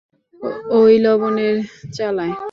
[0.71, 1.55] ঐ লবণের
[1.93, 2.33] চালায়।